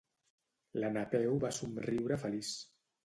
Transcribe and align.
La 0.83 0.89
Napeu 0.95 1.37
va 1.43 1.53
somriure 1.59 2.21
feliç. 2.27 2.51